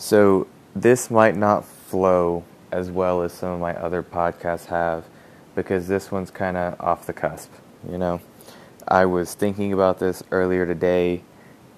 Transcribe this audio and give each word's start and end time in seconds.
So, 0.00 0.46
this 0.74 1.10
might 1.10 1.36
not 1.36 1.66
flow 1.66 2.42
as 2.72 2.90
well 2.90 3.20
as 3.20 3.34
some 3.34 3.50
of 3.50 3.60
my 3.60 3.76
other 3.76 4.02
podcasts 4.02 4.64
have 4.66 5.04
because 5.54 5.88
this 5.88 6.10
one's 6.10 6.30
kind 6.30 6.56
of 6.56 6.80
off 6.80 7.04
the 7.04 7.12
cusp, 7.12 7.50
you 7.86 7.98
know? 7.98 8.22
I 8.88 9.04
was 9.04 9.34
thinking 9.34 9.74
about 9.74 9.98
this 9.98 10.22
earlier 10.30 10.64
today 10.64 11.22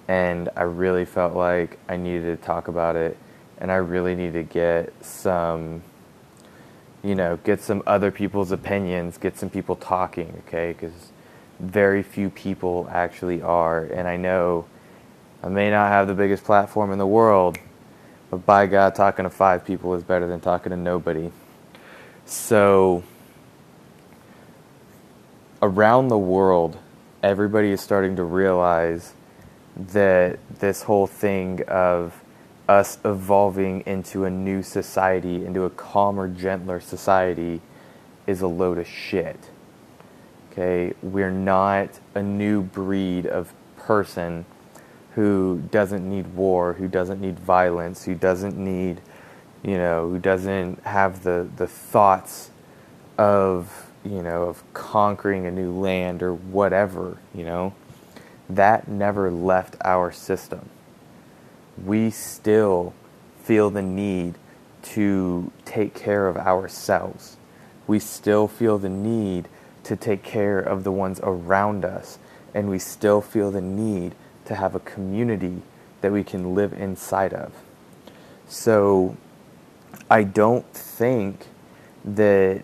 and 0.07 0.47
I 0.55 0.61
really 0.61 1.03
felt 1.03 1.35
like 1.35 1.77
I 1.89 1.97
needed 1.97 2.39
to 2.39 2.45
talk 2.45 2.69
about 2.69 2.95
it 2.95 3.17
and 3.57 3.69
I 3.69 3.75
really 3.75 4.15
need 4.15 4.31
to 4.33 4.43
get 4.43 4.93
some 5.03 5.83
you 7.03 7.15
know, 7.15 7.35
get 7.43 7.59
some 7.59 7.83
other 7.85 8.09
people's 8.09 8.53
opinions, 8.53 9.17
get 9.17 9.37
some 9.37 9.49
people 9.49 9.75
talking, 9.75 10.41
okay? 10.47 10.71
Because 10.71 11.11
very 11.59 12.01
few 12.01 12.29
people 12.29 12.87
actually 12.89 13.41
are. 13.41 13.83
And 13.83 14.07
I 14.07 14.15
know 14.15 14.65
I 15.43 15.49
may 15.49 15.69
not 15.69 15.89
have 15.89 16.07
the 16.07 16.13
biggest 16.13 16.45
platform 16.45 16.93
in 16.93 16.99
the 16.99 17.05
world, 17.05 17.57
but 18.33 18.47
by 18.47 18.65
God, 18.65 18.95
talking 18.95 19.25
to 19.25 19.29
five 19.29 19.63
people 19.63 19.93
is 19.93 20.01
better 20.01 20.25
than 20.25 20.39
talking 20.39 20.71
to 20.71 20.75
nobody. 20.75 21.29
So, 22.25 23.03
around 25.61 26.07
the 26.07 26.17
world, 26.17 26.79
everybody 27.21 27.69
is 27.69 27.79
starting 27.79 28.15
to 28.15 28.23
realize 28.23 29.13
that 29.77 30.39
this 30.59 30.81
whole 30.81 31.05
thing 31.05 31.61
of 31.67 32.23
us 32.67 32.97
evolving 33.05 33.83
into 33.85 34.25
a 34.25 34.31
new 34.31 34.63
society, 34.63 35.45
into 35.45 35.65
a 35.65 35.69
calmer, 35.69 36.27
gentler 36.27 36.79
society, 36.79 37.61
is 38.25 38.41
a 38.41 38.47
load 38.47 38.79
of 38.79 38.87
shit. 38.87 39.51
Okay, 40.51 40.93
we're 41.03 41.29
not 41.29 41.99
a 42.15 42.23
new 42.23 42.63
breed 42.63 43.27
of 43.27 43.53
person 43.77 44.45
who 45.15 45.61
doesn't 45.71 46.07
need 46.07 46.27
war, 46.33 46.73
who 46.73 46.87
doesn't 46.87 47.21
need 47.21 47.39
violence, 47.39 48.03
who 48.05 48.15
doesn't 48.15 48.57
need, 48.57 49.01
you 49.63 49.77
know, 49.77 50.09
who 50.09 50.17
doesn't 50.17 50.83
have 50.83 51.23
the, 51.23 51.47
the 51.57 51.67
thoughts 51.67 52.49
of, 53.17 53.91
you 54.03 54.23
know, 54.23 54.43
of 54.43 54.63
conquering 54.73 55.45
a 55.45 55.51
new 55.51 55.71
land 55.71 56.23
or 56.23 56.33
whatever, 56.33 57.17
you 57.33 57.45
know. 57.45 57.73
That 58.49 58.87
never 58.87 59.31
left 59.31 59.75
our 59.85 60.11
system. 60.11 60.69
We 61.83 62.09
still 62.09 62.93
feel 63.43 63.69
the 63.69 63.81
need 63.81 64.35
to 64.83 65.51
take 65.63 65.93
care 65.93 66.27
of 66.27 66.37
ourselves. 66.37 67.37
We 67.87 67.99
still 67.99 68.47
feel 68.47 68.77
the 68.77 68.89
need 68.89 69.47
to 69.83 69.95
take 69.95 70.23
care 70.23 70.59
of 70.59 70.83
the 70.83 70.91
ones 70.91 71.19
around 71.23 71.85
us. 71.85 72.17
And 72.53 72.69
we 72.69 72.79
still 72.79 73.21
feel 73.21 73.51
the 73.51 73.61
need 73.61 74.15
to 74.45 74.55
have 74.55 74.75
a 74.75 74.79
community 74.79 75.61
that 76.01 76.11
we 76.11 76.23
can 76.23 76.53
live 76.53 76.73
inside 76.73 77.33
of. 77.33 77.53
So 78.47 79.15
I 80.09 80.23
don't 80.23 80.67
think 80.73 81.47
that 82.03 82.63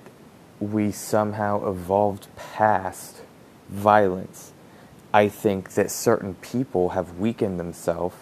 we 0.60 0.92
somehow 0.92 1.70
evolved 1.70 2.28
past 2.36 3.22
violence. 3.70 4.52
I 5.14 5.30
think 5.30 5.72
that 5.74 5.90
certain 5.90 6.36
people 6.36 6.90
have 6.90 7.18
weakened 7.18 7.60
themselves 7.60 8.16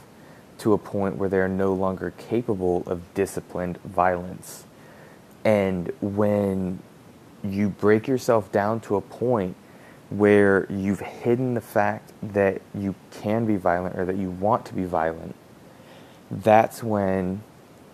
to 0.59 0.73
a 0.73 0.77
point 0.77 1.17
where 1.17 1.29
they're 1.29 1.47
no 1.47 1.73
longer 1.73 2.13
capable 2.17 2.83
of 2.85 3.13
disciplined 3.13 3.77
violence. 3.79 4.65
And 5.43 5.91
when 6.01 6.79
you 7.43 7.69
break 7.69 8.07
yourself 8.07 8.51
down 8.51 8.79
to 8.81 8.95
a 8.95 9.01
point 9.01 9.55
where 10.09 10.65
you've 10.71 11.01
hidden 11.01 11.53
the 11.53 11.61
fact 11.61 12.13
that 12.21 12.61
you 12.73 12.95
can 13.11 13.45
be 13.45 13.57
violent 13.57 13.97
or 13.97 14.05
that 14.05 14.15
you 14.17 14.29
want 14.29 14.65
to 14.65 14.73
be 14.73 14.85
violent, 14.85 15.35
that's 16.31 16.81
when, 16.81 17.41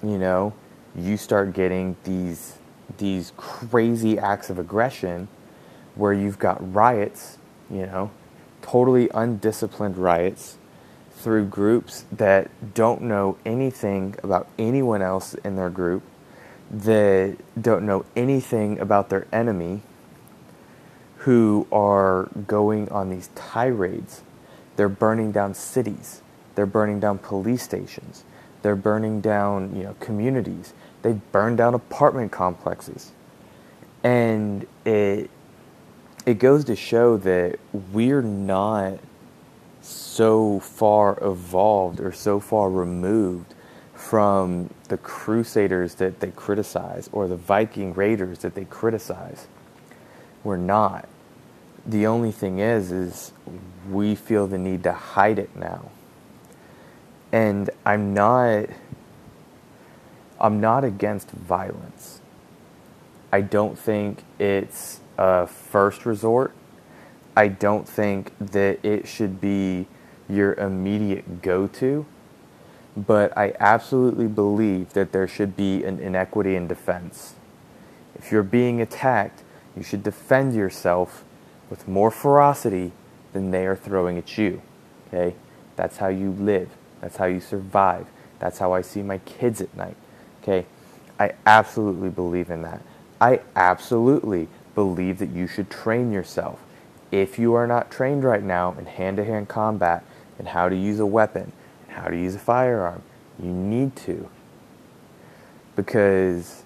you 0.01 0.17
know, 0.17 0.53
you 0.95 1.17
start 1.17 1.53
getting 1.53 1.95
these 2.03 2.57
these 2.97 3.31
crazy 3.37 4.19
acts 4.19 4.49
of 4.49 4.59
aggression 4.59 5.27
where 5.95 6.13
you've 6.13 6.37
got 6.37 6.73
riots, 6.73 7.37
you 7.69 7.85
know, 7.85 8.11
totally 8.61 9.09
undisciplined 9.13 9.97
riots 9.97 10.57
through 11.11 11.45
groups 11.45 12.05
that 12.11 12.49
don't 12.73 13.01
know 13.01 13.37
anything 13.45 14.15
about 14.23 14.47
anyone 14.59 15.01
else 15.01 15.33
in 15.35 15.55
their 15.55 15.69
group, 15.69 16.03
that 16.69 17.37
don't 17.59 17.85
know 17.85 18.05
anything 18.15 18.79
about 18.79 19.09
their 19.09 19.25
enemy, 19.31 19.81
who 21.23 21.65
are 21.71 22.27
going 22.47 22.89
on 22.89 23.09
these 23.09 23.29
tirades. 23.33 24.23
They're 24.75 24.89
burning 24.89 25.31
down 25.31 25.53
cities. 25.53 26.21
They're 26.55 26.65
burning 26.65 26.99
down 26.99 27.17
police 27.19 27.63
stations. 27.63 28.25
They're 28.61 28.75
burning 28.75 29.21
down, 29.21 29.73
you 29.73 29.83
know, 29.83 29.95
communities. 30.01 30.73
They 31.01 31.13
burn 31.13 31.55
down 31.55 31.75
apartment 31.75 32.33
complexes. 32.33 33.11
And 34.03 34.67
it 34.85 35.29
it 36.25 36.39
goes 36.39 36.65
to 36.65 36.75
show 36.75 37.15
that 37.17 37.57
we're 37.93 38.21
not 38.21 38.99
so 39.81 40.59
far 40.59 41.17
evolved 41.21 42.01
or 42.01 42.11
so 42.11 42.41
far 42.41 42.69
removed 42.69 43.53
from 43.93 44.69
the 44.89 44.97
crusaders 44.97 45.95
that 45.95 46.19
they 46.19 46.31
criticize 46.31 47.09
or 47.13 47.29
the 47.29 47.37
Viking 47.37 47.93
raiders 47.93 48.39
that 48.39 48.55
they 48.55 48.65
criticize. 48.65 49.47
We're 50.43 50.57
not 50.57 51.07
the 51.85 52.07
only 52.07 52.31
thing 52.31 52.59
is 52.59 52.91
is 52.91 53.33
we 53.89 54.15
feel 54.15 54.47
the 54.47 54.57
need 54.57 54.83
to 54.83 54.93
hide 54.93 55.39
it 55.39 55.55
now. 55.55 55.91
And 57.31 57.69
i'm 57.85 58.13
not 58.13 58.69
i'm 60.39 60.61
not 60.61 60.83
against 60.83 61.31
violence. 61.31 62.21
I 63.31 63.41
don't 63.41 63.77
think 63.77 64.23
it's 64.39 64.99
a 65.17 65.47
first 65.47 66.05
resort. 66.05 66.53
I 67.35 67.47
don't 67.47 67.89
think 67.89 68.31
that 68.39 68.85
it 68.85 69.07
should 69.07 69.41
be 69.41 69.87
your 70.29 70.53
immediate 70.53 71.41
go-to. 71.41 72.05
But 72.95 73.35
i 73.37 73.53
absolutely 73.59 74.27
believe 74.27 74.93
that 74.93 75.11
there 75.11 75.27
should 75.27 75.57
be 75.57 75.83
an 75.83 75.99
inequity 75.99 76.55
in 76.55 76.67
defense. 76.67 77.33
If 78.15 78.31
you're 78.31 78.43
being 78.43 78.79
attacked 78.79 79.43
you 79.75 79.83
should 79.83 80.03
defend 80.03 80.53
yourself 80.53 81.25
with 81.73 81.87
more 81.87 82.11
ferocity 82.11 82.91
than 83.33 83.49
they 83.49 83.65
are 83.65 83.75
throwing 83.75 84.15
at 84.19 84.37
you. 84.37 84.61
Okay? 85.07 85.33
That's 85.75 85.97
how 85.97 86.09
you 86.09 86.29
live. 86.31 86.69
That's 87.01 87.17
how 87.17 87.25
you 87.25 87.39
survive. 87.39 88.05
That's 88.37 88.59
how 88.59 88.73
I 88.73 88.81
see 88.81 89.01
my 89.01 89.17
kids 89.17 89.59
at 89.59 89.75
night. 89.75 89.95
Okay? 90.43 90.67
I 91.19 91.33
absolutely 91.47 92.09
believe 92.09 92.51
in 92.51 92.61
that. 92.61 92.81
I 93.19 93.41
absolutely 93.55 94.49
believe 94.75 95.17
that 95.17 95.29
you 95.29 95.47
should 95.47 95.71
train 95.71 96.11
yourself. 96.11 96.59
If 97.11 97.39
you 97.39 97.55
are 97.55 97.65
not 97.65 97.89
trained 97.89 98.23
right 98.23 98.43
now 98.43 98.75
in 98.77 98.85
hand 98.85 99.17
to 99.17 99.25
hand 99.25 99.49
combat 99.49 100.03
and 100.37 100.49
how 100.49 100.69
to 100.69 100.75
use 100.75 100.99
a 100.99 101.07
weapon 101.07 101.53
how 101.93 102.09
to 102.09 102.17
use 102.17 102.35
a 102.35 102.39
firearm, 102.39 103.01
you 103.41 103.51
need 103.51 103.95
to. 103.95 104.29
Because 105.75 106.63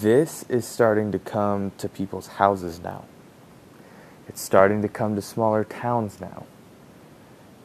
this 0.00 0.44
is 0.48 0.66
starting 0.66 1.12
to 1.12 1.18
come 1.18 1.72
to 1.78 1.88
people's 1.88 2.26
houses 2.26 2.80
now. 2.80 3.04
It's 4.28 4.40
starting 4.40 4.82
to 4.82 4.88
come 4.88 5.16
to 5.16 5.22
smaller 5.22 5.64
towns 5.64 6.20
now. 6.20 6.46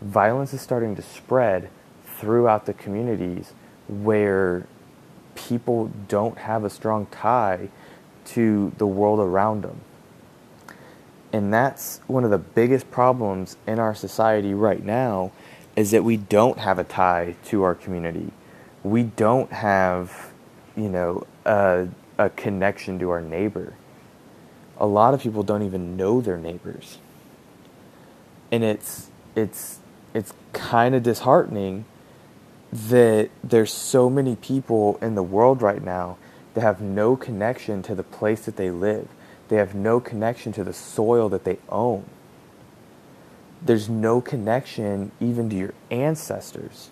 Violence 0.01 0.53
is 0.53 0.61
starting 0.61 0.95
to 0.95 1.01
spread 1.01 1.69
throughout 2.05 2.65
the 2.65 2.73
communities 2.73 3.53
where 3.87 4.67
people 5.35 5.91
don't 6.07 6.37
have 6.37 6.63
a 6.63 6.69
strong 6.69 7.07
tie 7.07 7.69
to 8.25 8.71
the 8.77 8.87
world 8.87 9.19
around 9.19 9.63
them. 9.63 9.81
And 11.31 11.53
that's 11.53 12.01
one 12.07 12.23
of 12.23 12.31
the 12.31 12.37
biggest 12.37 12.89
problems 12.91 13.55
in 13.67 13.79
our 13.79 13.95
society 13.95 14.53
right 14.53 14.83
now 14.83 15.31
is 15.75 15.91
that 15.91 16.03
we 16.03 16.17
don't 16.17 16.57
have 16.59 16.79
a 16.79 16.83
tie 16.83 17.35
to 17.45 17.63
our 17.63 17.75
community. 17.75 18.31
We 18.83 19.03
don't 19.03 19.51
have, 19.51 20.31
you 20.75 20.89
know, 20.89 21.25
a, 21.45 21.87
a 22.17 22.29
connection 22.31 22.99
to 22.99 23.09
our 23.11 23.21
neighbor 23.21 23.75
a 24.79 24.85
lot 24.85 25.13
of 25.13 25.21
people 25.21 25.43
don't 25.43 25.63
even 25.63 25.97
know 25.97 26.21
their 26.21 26.37
neighbors. 26.37 26.97
And 28.51 28.63
it's 28.63 29.09
it's 29.35 29.79
it's 30.13 30.33
kind 30.53 30.95
of 30.95 31.03
disheartening 31.03 31.85
that 32.71 33.29
there's 33.43 33.73
so 33.73 34.09
many 34.09 34.35
people 34.35 34.97
in 35.01 35.15
the 35.15 35.23
world 35.23 35.61
right 35.61 35.83
now 35.83 36.17
that 36.53 36.61
have 36.61 36.81
no 36.81 37.15
connection 37.15 37.81
to 37.83 37.95
the 37.95 38.03
place 38.03 38.45
that 38.45 38.55
they 38.55 38.71
live. 38.71 39.07
They 39.49 39.57
have 39.57 39.75
no 39.75 39.99
connection 39.99 40.51
to 40.53 40.63
the 40.63 40.73
soil 40.73 41.29
that 41.29 41.43
they 41.43 41.57
own. 41.69 42.05
There's 43.61 43.89
no 43.89 44.21
connection 44.21 45.11
even 45.19 45.49
to 45.49 45.55
your 45.55 45.73
ancestors. 45.91 46.89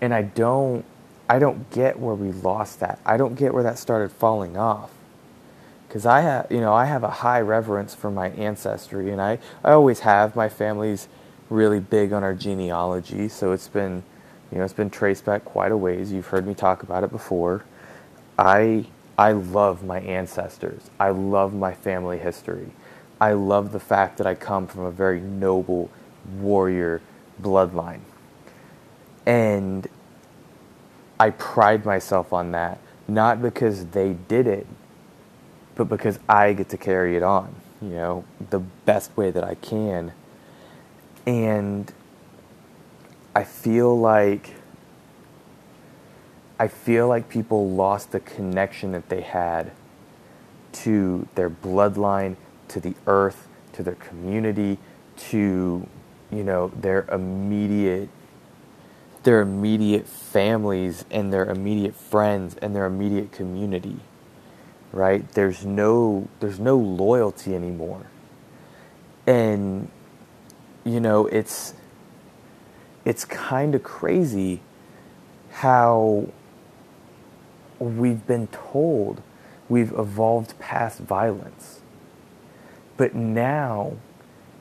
And 0.00 0.14
I 0.14 0.22
don't 0.22 0.84
I 1.28 1.38
don't 1.38 1.70
get 1.70 1.98
where 1.98 2.14
we 2.14 2.32
lost 2.32 2.80
that. 2.80 2.98
I 3.04 3.16
don't 3.16 3.34
get 3.34 3.54
where 3.54 3.62
that 3.62 3.78
started 3.78 4.10
falling 4.12 4.56
off 4.56 4.90
because 5.94 6.06
I 6.06 6.22
have, 6.22 6.48
you 6.50 6.60
know, 6.60 6.74
I 6.74 6.86
have 6.86 7.04
a 7.04 7.10
high 7.10 7.40
reverence 7.40 7.94
for 7.94 8.10
my 8.10 8.30
ancestry, 8.30 9.12
and 9.12 9.22
I, 9.22 9.38
I 9.64 9.72
always 9.74 10.00
have. 10.00 10.36
My 10.36 10.50
family's 10.50 11.08
really 11.50 11.80
big 11.80 12.12
on 12.12 12.24
our 12.24 12.34
genealogy, 12.34 13.28
so 13.28 13.52
it's 13.52 13.68
been 13.68 14.02
You 14.52 14.58
know, 14.58 14.64
it's 14.64 14.74
been 14.74 14.90
traced 14.90 15.26
back 15.26 15.44
quite 15.46 15.72
a 15.72 15.78
ways. 15.78 16.12
You've 16.12 16.28
heard 16.28 16.46
me 16.46 16.54
talk 16.54 16.82
about 16.82 17.04
it 17.04 17.12
before. 17.12 17.64
I 18.38 18.86
I 19.18 19.32
love 19.32 19.84
my 19.84 20.00
ancestors. 20.00 20.90
I 21.00 21.10
love 21.10 21.54
my 21.54 21.74
family 21.74 22.18
history. 22.18 22.68
I 23.20 23.34
love 23.34 23.72
the 23.72 23.80
fact 23.80 24.18
that 24.18 24.26
I 24.26 24.34
come 24.34 24.66
from 24.68 24.82
a 24.84 24.92
very 24.92 25.20
noble 25.20 25.90
warrior 26.40 27.02
bloodline. 27.42 28.00
And 29.26 29.88
I 31.20 31.30
pride 31.30 31.84
myself 31.86 32.32
on 32.32 32.52
that, 32.52 32.78
not 33.08 33.42
because 33.42 33.86
they 33.88 34.14
did 34.14 34.46
it, 34.48 34.66
but 35.74 35.88
because 35.88 36.18
I 36.28 36.52
get 36.52 36.68
to 36.70 36.76
carry 36.76 37.16
it 37.16 37.22
on, 37.22 37.54
you 37.82 37.90
know, 37.90 38.24
the 38.50 38.60
best 38.60 39.16
way 39.16 39.30
that 39.30 39.44
I 39.44 39.54
can. 39.56 40.12
And 41.26 41.92
I 43.34 43.44
feel 43.44 43.98
like 43.98 44.54
I 46.58 46.68
feel 46.68 47.08
like 47.08 47.28
people 47.28 47.68
lost 47.70 48.12
the 48.12 48.20
connection 48.20 48.92
that 48.92 49.08
they 49.08 49.22
had 49.22 49.72
to 50.72 51.26
their 51.34 51.50
bloodline, 51.50 52.36
to 52.68 52.80
the 52.80 52.94
earth, 53.06 53.48
to 53.72 53.82
their 53.82 53.96
community, 53.96 54.78
to 55.16 55.86
you 56.30 56.44
know 56.44 56.68
their 56.68 57.06
immediate 57.10 58.08
their 59.22 59.40
immediate 59.40 60.06
families 60.06 61.04
and 61.10 61.32
their 61.32 61.46
immediate 61.46 61.94
friends 61.94 62.56
and 62.56 62.76
their 62.76 62.84
immediate 62.84 63.32
community 63.32 63.96
right 64.94 65.28
there's 65.32 65.64
no 65.64 66.28
there's 66.40 66.60
no 66.60 66.76
loyalty 66.76 67.54
anymore 67.54 68.06
and 69.26 69.90
you 70.84 71.00
know 71.00 71.26
it's 71.26 71.74
it's 73.04 73.24
kind 73.24 73.74
of 73.74 73.82
crazy 73.82 74.60
how 75.50 76.26
we've 77.78 78.26
been 78.26 78.46
told 78.48 79.22
we've 79.68 79.92
evolved 79.92 80.58
past 80.58 80.98
violence. 80.98 81.80
But 82.96 83.14
now, 83.14 83.96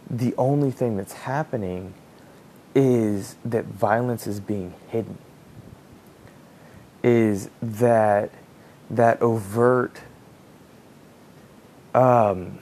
the 0.09 0.33
only 0.37 0.71
thing 0.71 0.97
that's 0.97 1.13
happening 1.13 1.93
is 2.75 3.35
that 3.45 3.65
violence 3.65 4.25
is 4.25 4.39
being 4.39 4.73
hidden. 4.89 5.17
Is 7.03 7.49
that 7.61 8.31
that 8.89 9.21
overt 9.21 10.01
um, 11.93 12.59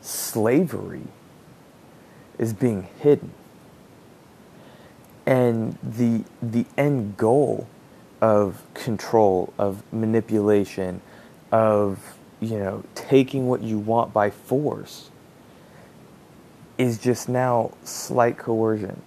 slavery 0.00 1.06
is 2.38 2.52
being 2.52 2.88
hidden. 2.98 3.32
And 5.24 5.78
the 5.82 6.24
the 6.42 6.66
end 6.76 7.16
goal 7.16 7.68
of 8.20 8.62
control 8.74 9.52
of 9.58 9.82
manipulation 9.92 11.00
of 11.52 12.16
you 12.40 12.58
know 12.58 12.82
taking 12.94 13.46
what 13.46 13.62
you 13.62 13.78
want 13.78 14.12
by 14.12 14.30
force 14.30 15.10
is 16.76 16.98
just 16.98 17.28
now 17.28 17.72
slight 17.84 18.36
coercion. 18.36 19.00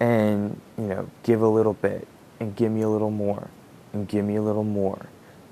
And 0.00 0.60
you 0.78 0.86
know 0.86 1.10
give 1.24 1.42
a 1.42 1.48
little 1.48 1.74
bit 1.74 2.08
and 2.40 2.56
give 2.56 2.72
me 2.72 2.80
a 2.82 2.88
little 2.88 3.10
more 3.10 3.50
and 3.92 4.08
give 4.08 4.24
me 4.24 4.36
a 4.36 4.42
little 4.42 4.64
more 4.64 5.06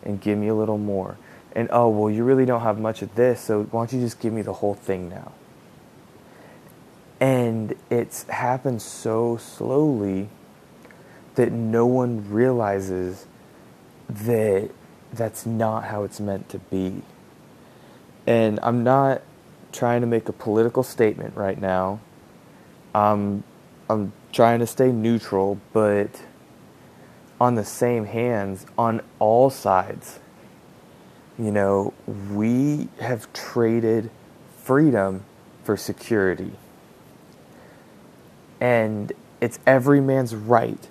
and 0.04 0.20
give 0.20 0.38
me 0.38 0.48
a 0.48 0.54
little 0.54 0.78
more 0.78 1.16
and 1.52 1.68
oh 1.72 1.88
well 1.88 2.10
you 2.10 2.24
really 2.24 2.44
don't 2.44 2.62
have 2.62 2.78
much 2.78 3.02
of 3.02 3.14
this 3.14 3.40
so 3.40 3.64
why 3.64 3.80
don't 3.80 3.92
you 3.92 4.00
just 4.00 4.20
give 4.20 4.32
me 4.32 4.42
the 4.42 4.54
whole 4.54 4.74
thing 4.74 5.08
now 5.08 5.32
and 7.20 7.74
it's 7.90 8.24
happened 8.24 8.82
so 8.82 9.36
slowly 9.36 10.28
that 11.36 11.50
no 11.52 11.86
one 11.86 12.30
realizes 12.30 13.26
that 14.08 14.70
that's 15.12 15.46
not 15.46 15.84
how 15.84 16.04
it's 16.04 16.20
meant 16.20 16.48
to 16.50 16.58
be. 16.58 17.02
And 18.26 18.58
I'm 18.62 18.84
not 18.84 19.22
trying 19.72 20.00
to 20.00 20.06
make 20.06 20.28
a 20.28 20.32
political 20.32 20.82
statement 20.82 21.36
right 21.36 21.60
now. 21.60 22.00
I'm 22.94 23.44
I'm 23.88 24.12
trying 24.32 24.60
to 24.60 24.66
stay 24.66 24.92
neutral, 24.92 25.58
but 25.72 26.10
on 27.40 27.54
the 27.54 27.64
same 27.64 28.06
hands, 28.06 28.66
on 28.78 29.00
all 29.18 29.50
sides, 29.50 30.18
you 31.38 31.50
know, 31.50 31.92
we 32.32 32.88
have 33.00 33.32
traded 33.32 34.10
freedom 34.62 35.24
for 35.64 35.76
security. 35.76 36.52
And 38.60 39.12
it's 39.40 39.58
every 39.66 40.00
man's 40.00 40.34
right 40.34 40.88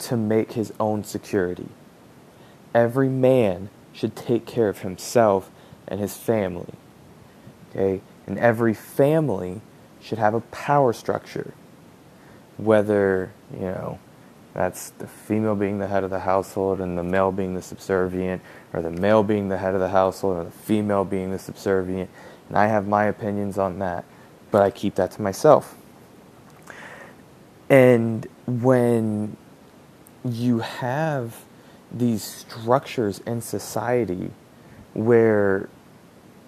to 0.00 0.16
make 0.16 0.52
his 0.52 0.72
own 0.78 1.04
security. 1.04 1.68
Every 2.74 3.08
man 3.08 3.70
should 3.92 4.14
take 4.14 4.44
care 4.44 4.68
of 4.68 4.80
himself 4.80 5.50
and 5.88 5.98
his 6.00 6.16
family. 6.16 6.74
Okay? 7.70 8.02
And 8.26 8.38
every 8.38 8.74
family 8.74 9.62
should 10.00 10.18
have 10.18 10.34
a 10.34 10.40
power 10.40 10.92
structure. 10.92 11.54
Whether, 12.58 13.32
you 13.52 13.60
know, 13.60 13.98
that's 14.56 14.88
the 14.88 15.06
female 15.06 15.54
being 15.54 15.78
the 15.78 15.86
head 15.86 16.02
of 16.02 16.08
the 16.08 16.20
household 16.20 16.80
and 16.80 16.96
the 16.96 17.02
male 17.02 17.30
being 17.30 17.54
the 17.54 17.60
subservient, 17.60 18.40
or 18.72 18.80
the 18.80 18.90
male 18.90 19.22
being 19.22 19.50
the 19.50 19.58
head 19.58 19.74
of 19.74 19.80
the 19.80 19.90
household 19.90 20.38
or 20.38 20.44
the 20.44 20.50
female 20.50 21.04
being 21.04 21.30
the 21.30 21.38
subservient. 21.38 22.08
And 22.48 22.56
I 22.56 22.66
have 22.68 22.88
my 22.88 23.04
opinions 23.04 23.58
on 23.58 23.78
that, 23.80 24.06
but 24.50 24.62
I 24.62 24.70
keep 24.70 24.94
that 24.94 25.10
to 25.10 25.20
myself. 25.20 25.76
And 27.68 28.26
when 28.46 29.36
you 30.24 30.60
have 30.60 31.44
these 31.92 32.22
structures 32.24 33.18
in 33.26 33.42
society 33.42 34.30
where 34.94 35.68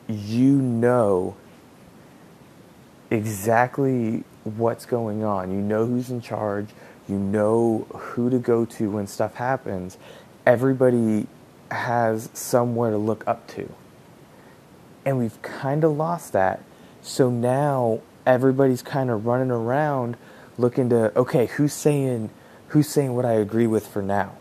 you 0.09 0.53
know 0.53 1.37
exactly 3.11 4.25
what's 4.45 4.87
going 4.87 5.25
on, 5.25 5.51
you 5.51 5.59
know 5.59 5.85
who's 5.85 6.09
in 6.09 6.23
charge, 6.23 6.69
you 7.09 7.19
know 7.19 7.87
who 7.91 8.31
to 8.31 8.39
go 8.39 8.65
to 8.65 8.91
when 8.91 9.07
stuff 9.07 9.35
happens, 9.35 9.99
everybody 10.47 11.27
has 11.71 12.31
somewhere 12.33 12.91
to 12.91 12.99
look 12.99 13.25
up 13.27 13.47
to. 13.49 13.73
And 15.05 15.19
we've 15.19 15.41
kind 15.43 15.85
of 15.85 15.93
lost 15.97 16.33
that. 16.33 16.63
So 17.03 17.31
now 17.31 18.01
everybody's 18.27 18.83
kind 18.83 19.11
of 19.11 19.27
running 19.27 19.51
around 19.51 20.17
looking 20.59 20.91
to 20.91 21.17
okay, 21.17 21.47
who's 21.47 21.73
saying 21.73 22.31
who's 22.69 22.89
saying 22.89 23.15
what 23.15 23.25
I 23.25 23.33
agree 23.33 23.67
with 23.67 23.87
for 23.87 24.03
now? 24.03 24.37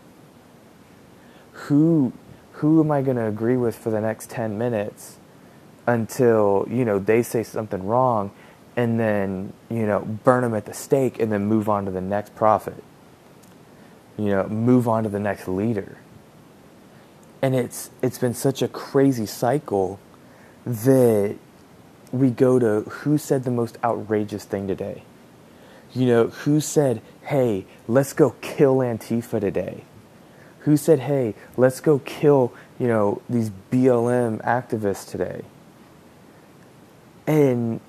Who 1.52 2.12
who 2.52 2.80
am 2.80 2.90
I 2.90 3.02
going 3.02 3.16
to 3.16 3.26
agree 3.26 3.56
with 3.56 3.76
for 3.76 3.90
the 3.90 4.00
next 4.00 4.30
10 4.30 4.58
minutes 4.58 5.16
until, 5.86 6.66
you 6.68 6.84
know, 6.84 6.98
they 6.98 7.22
say 7.22 7.44
something 7.44 7.86
wrong 7.86 8.32
and 8.78 9.00
then, 9.00 9.52
you 9.68 9.84
know, 9.86 10.02
burn 10.22 10.42
them 10.42 10.54
at 10.54 10.64
the 10.64 10.72
stake 10.72 11.18
and 11.18 11.32
then 11.32 11.46
move 11.46 11.68
on 11.68 11.84
to 11.86 11.90
the 11.90 12.00
next 12.00 12.36
prophet. 12.36 12.84
You 14.16 14.26
know, 14.26 14.46
move 14.46 14.86
on 14.86 15.02
to 15.02 15.08
the 15.08 15.18
next 15.18 15.48
leader. 15.48 15.98
And 17.42 17.56
it's 17.56 17.90
it's 18.02 18.18
been 18.18 18.34
such 18.34 18.62
a 18.62 18.68
crazy 18.68 19.26
cycle 19.26 19.98
that 20.64 21.34
we 22.12 22.30
go 22.30 22.60
to 22.60 22.88
who 22.88 23.18
said 23.18 23.42
the 23.42 23.50
most 23.50 23.78
outrageous 23.82 24.44
thing 24.44 24.68
today? 24.68 25.02
You 25.92 26.06
know, 26.06 26.26
who 26.28 26.60
said, 26.60 27.02
hey, 27.22 27.66
let's 27.88 28.12
go 28.12 28.36
kill 28.40 28.76
Antifa 28.76 29.40
today? 29.40 29.82
Who 30.60 30.76
said, 30.76 31.00
hey, 31.00 31.34
let's 31.56 31.80
go 31.80 31.98
kill, 31.98 32.52
you 32.78 32.86
know, 32.86 33.22
these 33.28 33.50
BLM 33.72 34.40
activists 34.44 35.10
today? 35.10 35.42
And, 37.26 37.80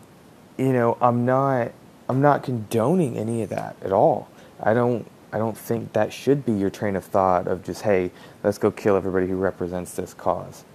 you 0.59 0.73
know, 0.73 0.97
I'm 1.01 1.25
not 1.25 1.71
I'm 2.09 2.21
not 2.21 2.43
condoning 2.43 3.17
any 3.17 3.41
of 3.43 3.49
that 3.49 3.77
at 3.81 3.93
all. 3.93 4.29
I 4.61 4.73
don't 4.73 5.09
I 5.31 5.37
don't 5.37 5.57
think 5.57 5.93
that 5.93 6.11
should 6.11 6.45
be 6.45 6.51
your 6.51 6.69
train 6.69 6.95
of 6.95 7.05
thought 7.05 7.47
of 7.47 7.63
just, 7.63 7.83
hey, 7.83 8.11
let's 8.43 8.57
go 8.57 8.69
kill 8.69 8.95
everybody 8.95 9.27
who 9.27 9.37
represents 9.37 9.93
this 9.93 10.13
cause. 10.13 10.65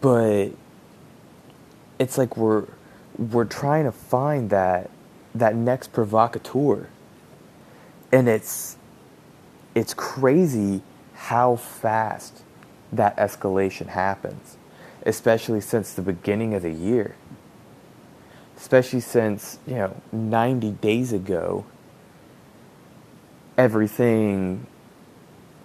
But 0.00 0.50
it's 1.98 2.16
like 2.16 2.36
we're 2.36 2.64
we're 3.18 3.44
trying 3.44 3.84
to 3.84 3.92
find 3.92 4.50
that 4.50 4.90
that 5.34 5.54
next 5.54 5.92
provocateur. 5.92 6.88
And 8.10 8.28
it's 8.28 8.78
it's 9.74 9.92
crazy 9.92 10.80
how 11.12 11.56
fast 11.56 12.44
that 12.92 13.14
escalation 13.18 13.88
happens, 13.88 14.56
especially 15.04 15.60
since 15.60 15.92
the 15.92 16.02
beginning 16.02 16.54
of 16.54 16.62
the 16.62 16.70
year. 16.72 17.14
Especially 18.56 19.00
since, 19.00 19.58
you 19.66 19.74
know, 19.76 20.00
90 20.12 20.72
days 20.72 21.12
ago 21.12 21.64
everything 23.58 24.66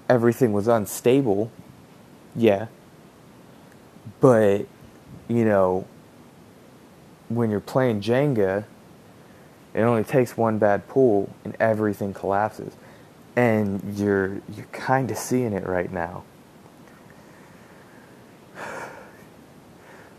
everything 0.09 0.53
was 0.53 0.67
unstable. 0.67 1.51
Yeah. 2.35 2.67
But 4.21 4.67
you 5.29 5.45
know, 5.45 5.87
when 7.29 7.49
you're 7.51 7.59
playing 7.61 8.01
Jenga, 8.01 8.65
It 9.73 9.81
only 9.81 10.03
takes 10.03 10.37
one 10.37 10.57
bad 10.59 10.87
pull 10.87 11.33
and 11.45 11.55
everything 11.59 12.13
collapses. 12.13 12.73
And 13.35 13.81
you're 13.97 14.41
you're 14.55 14.67
kind 14.73 15.11
of 15.11 15.17
seeing 15.17 15.53
it 15.53 15.67
right 15.67 15.91
now. 15.91 16.23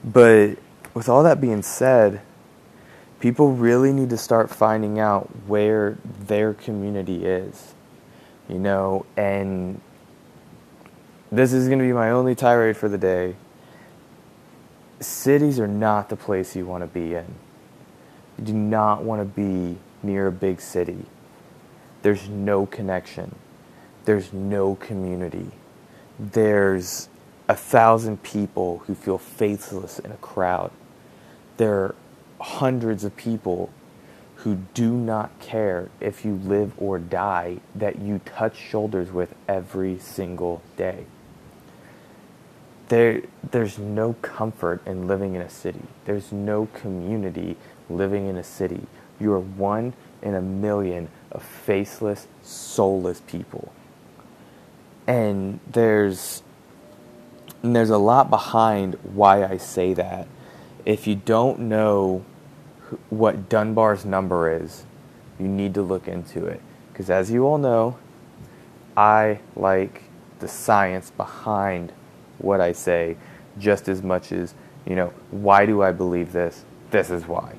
But 0.04 0.58
with 0.94 1.08
all 1.08 1.22
that 1.24 1.40
being 1.40 1.62
said, 1.62 2.22
people 3.22 3.52
really 3.52 3.92
need 3.92 4.10
to 4.10 4.16
start 4.18 4.50
finding 4.50 4.98
out 4.98 5.30
where 5.46 5.96
their 6.26 6.52
community 6.52 7.24
is. 7.24 7.72
You 8.48 8.58
know, 8.58 9.06
and 9.16 9.80
this 11.30 11.52
is 11.52 11.68
going 11.68 11.78
to 11.78 11.84
be 11.84 11.92
my 11.92 12.10
only 12.10 12.34
tirade 12.34 12.76
for 12.76 12.88
the 12.88 12.98
day. 12.98 13.36
Cities 14.98 15.60
are 15.60 15.68
not 15.68 16.08
the 16.08 16.16
place 16.16 16.56
you 16.56 16.66
want 16.66 16.82
to 16.82 16.88
be 16.88 17.14
in. 17.14 17.36
You 18.38 18.44
do 18.44 18.52
not 18.54 19.04
want 19.04 19.20
to 19.20 19.24
be 19.24 19.78
near 20.02 20.26
a 20.26 20.32
big 20.32 20.60
city. 20.60 21.06
There's 22.02 22.28
no 22.28 22.66
connection. 22.66 23.36
There's 24.04 24.32
no 24.32 24.74
community. 24.74 25.52
There's 26.18 27.08
a 27.48 27.54
thousand 27.54 28.24
people 28.24 28.78
who 28.86 28.96
feel 28.96 29.18
faithless 29.18 30.00
in 30.00 30.10
a 30.10 30.16
crowd. 30.16 30.72
There 31.56 31.94
hundreds 32.42 33.04
of 33.04 33.16
people 33.16 33.70
who 34.36 34.56
do 34.74 34.92
not 34.92 35.30
care 35.38 35.88
if 36.00 36.24
you 36.24 36.34
live 36.34 36.72
or 36.76 36.98
die 36.98 37.58
that 37.74 38.00
you 38.00 38.20
touch 38.24 38.56
shoulders 38.56 39.12
with 39.12 39.32
every 39.48 39.98
single 39.98 40.60
day. 40.76 41.06
There, 42.88 43.22
there's 43.52 43.78
no 43.78 44.14
comfort 44.14 44.84
in 44.84 45.06
living 45.06 45.34
in 45.34 45.40
a 45.40 45.48
city. 45.48 45.82
There's 46.04 46.32
no 46.32 46.66
community 46.74 47.56
living 47.88 48.26
in 48.26 48.36
a 48.36 48.42
city. 48.42 48.86
You 49.20 49.32
are 49.32 49.40
one 49.40 49.92
in 50.20 50.34
a 50.34 50.42
million 50.42 51.08
of 51.30 51.42
faceless, 51.44 52.26
soulless 52.42 53.20
people. 53.20 53.72
And 55.06 55.60
there's 55.70 56.42
and 57.62 57.76
there's 57.76 57.90
a 57.90 57.98
lot 57.98 58.28
behind 58.28 58.96
why 59.04 59.44
I 59.44 59.56
say 59.56 59.94
that. 59.94 60.26
If 60.84 61.06
you 61.06 61.14
don't 61.14 61.60
know 61.60 62.24
what 63.10 63.48
Dunbar's 63.48 64.04
number 64.04 64.50
is, 64.50 64.84
you 65.38 65.48
need 65.48 65.74
to 65.74 65.82
look 65.82 66.08
into 66.08 66.46
it. 66.46 66.60
Because 66.92 67.10
as 67.10 67.30
you 67.30 67.46
all 67.46 67.58
know, 67.58 67.96
I 68.96 69.40
like 69.56 70.02
the 70.40 70.48
science 70.48 71.10
behind 71.10 71.92
what 72.38 72.60
I 72.60 72.72
say 72.72 73.16
just 73.58 73.88
as 73.88 74.02
much 74.02 74.32
as, 74.32 74.54
you 74.86 74.96
know, 74.96 75.12
why 75.30 75.66
do 75.66 75.82
I 75.82 75.92
believe 75.92 76.32
this? 76.32 76.64
This 76.90 77.10
is 77.10 77.26
why. 77.26 77.54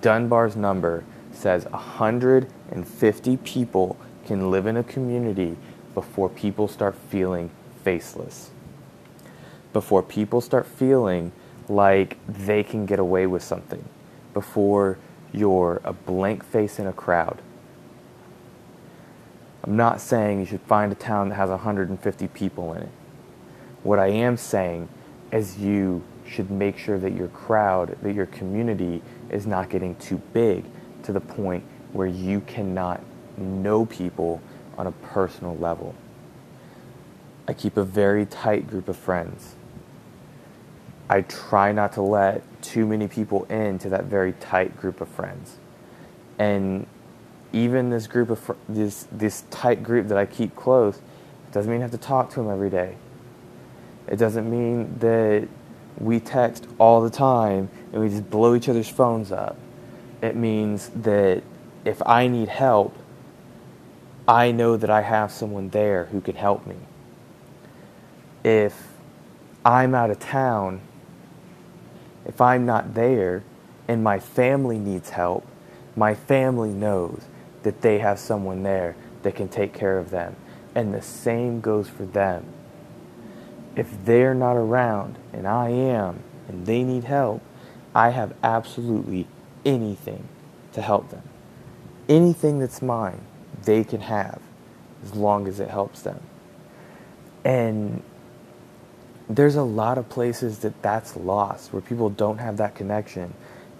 Dunbar's 0.00 0.56
number 0.56 1.04
says 1.32 1.64
150 1.66 3.36
people 3.38 3.96
can 4.26 4.50
live 4.50 4.66
in 4.66 4.76
a 4.76 4.82
community 4.82 5.56
before 5.94 6.28
people 6.28 6.68
start 6.68 6.94
feeling 6.94 7.50
faceless. 7.84 8.50
Before 9.72 10.02
people 10.02 10.40
start 10.40 10.66
feeling 10.66 11.32
like 11.68 12.18
they 12.26 12.62
can 12.62 12.86
get 12.86 12.98
away 12.98 13.26
with 13.26 13.42
something. 13.42 13.84
Before 14.34 14.98
you're 15.32 15.80
a 15.84 15.92
blank 15.92 16.44
face 16.44 16.78
in 16.78 16.86
a 16.86 16.92
crowd. 16.92 17.40
I'm 19.64 19.76
not 19.76 20.00
saying 20.00 20.40
you 20.40 20.46
should 20.46 20.60
find 20.62 20.90
a 20.92 20.96
town 20.96 21.28
that 21.28 21.36
has 21.36 21.48
150 21.48 22.28
people 22.28 22.72
in 22.74 22.82
it. 22.82 22.88
What 23.82 23.98
I 23.98 24.08
am 24.08 24.36
saying 24.36 24.88
is 25.32 25.58
you 25.58 26.02
should 26.26 26.50
make 26.50 26.78
sure 26.78 26.98
that 26.98 27.12
your 27.12 27.28
crowd, 27.28 27.96
that 28.02 28.14
your 28.14 28.26
community 28.26 29.02
is 29.30 29.46
not 29.46 29.70
getting 29.70 29.94
too 29.96 30.20
big 30.32 30.64
to 31.04 31.12
the 31.12 31.20
point 31.20 31.64
where 31.92 32.06
you 32.06 32.40
cannot 32.40 33.00
know 33.36 33.86
people 33.86 34.40
on 34.76 34.86
a 34.86 34.92
personal 34.92 35.56
level. 35.56 35.94
I 37.46 37.52
keep 37.52 37.76
a 37.76 37.84
very 37.84 38.26
tight 38.26 38.68
group 38.68 38.88
of 38.88 38.96
friends. 38.96 39.54
I 41.12 41.20
try 41.20 41.72
not 41.72 41.92
to 41.92 42.00
let 42.00 42.42
too 42.62 42.86
many 42.86 43.06
people 43.06 43.44
into 43.44 43.90
that 43.90 44.04
very 44.04 44.32
tight 44.32 44.78
group 44.78 45.02
of 45.02 45.08
friends. 45.08 45.58
And 46.38 46.86
even 47.52 47.90
this 47.90 48.06
group 48.06 48.30
of 48.30 48.38
fr- 48.38 48.54
this 48.66 49.06
this 49.12 49.44
tight 49.50 49.82
group 49.82 50.08
that 50.08 50.16
I 50.16 50.24
keep 50.24 50.56
close 50.56 51.02
doesn't 51.52 51.70
mean 51.70 51.80
I 51.80 51.82
have 51.82 51.90
to 51.90 51.98
talk 51.98 52.30
to 52.30 52.36
them 52.36 52.48
every 52.48 52.70
day. 52.70 52.96
It 54.08 54.16
doesn't 54.16 54.50
mean 54.50 54.98
that 55.00 55.48
we 55.98 56.18
text 56.18 56.66
all 56.78 57.02
the 57.02 57.10
time 57.10 57.68
and 57.92 58.00
we 58.00 58.08
just 58.08 58.30
blow 58.30 58.54
each 58.54 58.70
other's 58.70 58.88
phones 58.88 59.30
up. 59.30 59.58
It 60.22 60.34
means 60.34 60.88
that 60.96 61.42
if 61.84 62.00
I 62.06 62.26
need 62.26 62.48
help, 62.48 62.96
I 64.26 64.50
know 64.50 64.78
that 64.78 64.88
I 64.88 65.02
have 65.02 65.30
someone 65.30 65.68
there 65.68 66.06
who 66.06 66.22
can 66.22 66.36
help 66.36 66.66
me. 66.66 66.76
If 68.44 68.94
I'm 69.62 69.94
out 69.94 70.08
of 70.08 70.18
town, 70.18 70.80
if 72.24 72.40
I'm 72.40 72.66
not 72.66 72.94
there 72.94 73.42
and 73.88 74.02
my 74.02 74.18
family 74.18 74.78
needs 74.78 75.10
help, 75.10 75.46
my 75.96 76.14
family 76.14 76.70
knows 76.70 77.22
that 77.62 77.82
they 77.82 77.98
have 77.98 78.18
someone 78.18 78.62
there 78.62 78.96
that 79.22 79.34
can 79.34 79.48
take 79.48 79.72
care 79.72 79.98
of 79.98 80.10
them. 80.10 80.36
And 80.74 80.94
the 80.94 81.02
same 81.02 81.60
goes 81.60 81.88
for 81.88 82.04
them 82.04 82.46
if 83.76 84.04
they're 84.04 84.34
not 84.34 84.56
around 84.56 85.16
and 85.32 85.46
I 85.46 85.70
am 85.70 86.22
and 86.48 86.66
they 86.66 86.82
need 86.82 87.04
help, 87.04 87.42
I 87.94 88.10
have 88.10 88.34
absolutely 88.42 89.26
anything 89.64 90.28
to 90.72 90.82
help 90.82 91.10
them. 91.10 91.22
Anything 92.08 92.58
that's 92.58 92.82
mine, 92.82 93.20
they 93.64 93.84
can 93.84 94.02
have 94.02 94.40
as 95.02 95.14
long 95.14 95.46
as 95.46 95.60
it 95.60 95.70
helps 95.70 96.02
them. 96.02 96.20
And 97.44 98.02
there's 99.36 99.56
a 99.56 99.62
lot 99.62 99.98
of 99.98 100.08
places 100.08 100.60
that 100.60 100.82
that's 100.82 101.16
lost 101.16 101.72
where 101.72 101.82
people 101.82 102.10
don't 102.10 102.38
have 102.38 102.56
that 102.58 102.74
connection 102.74 103.34